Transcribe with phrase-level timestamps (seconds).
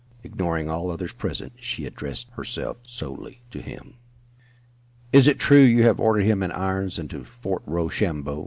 [0.23, 3.97] Ignoring all others present, she addressed herself solely to him.
[5.13, 8.39] "Is it true you have ordered him in irons and to Fort Rochambeau?"